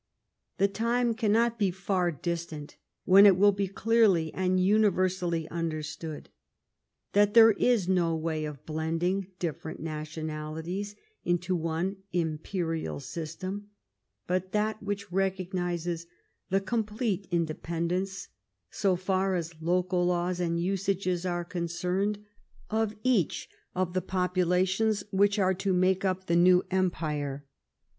The 0.57 0.67
time 0.67 1.13
cannot 1.13 1.59
be 1.59 1.69
far 1.69 2.11
distant 2.11 2.75
when 3.05 3.27
it 3.27 3.37
will 3.37 3.51
be 3.51 3.67
clear 3.67 4.07
ly 4.07 4.31
and 4.33 4.59
universally 4.59 5.47
understood 5.49 6.29
that 7.13 7.35
there 7.35 7.51
is 7.51 7.87
no 7.87 8.15
way 8.15 8.45
of 8.45 8.65
blending 8.65 9.27
diflFerent 9.39 9.77
nationalities 9.77 10.95
into 11.23 11.55
one 11.55 11.97
imperial 12.13 12.97
sys 12.99 13.37
tem 13.37 13.69
but 14.25 14.53
that 14.53 14.81
which 14.81 15.11
recognizes 15.11 16.07
the 16.49 16.61
complete 16.61 17.29
indepen 17.29 17.89
dence, 17.89 18.27
so 18.71 18.95
far 18.95 19.35
as 19.35 19.61
local 19.61 20.03
laws 20.07 20.39
and 20.39 20.59
usages 20.59 21.27
are 21.27 21.45
concerned, 21.45 22.17
of 22.71 22.95
each 23.03 23.47
of 23.75 23.93
the 23.93 24.01
populations 24.01 25.03
which 25.11 25.37
are 25.37 25.53
to 25.53 25.73
make 25.73 26.03
up 26.03 26.25
the 26.25 26.35
new 26.35 26.63
empire. 26.71 27.45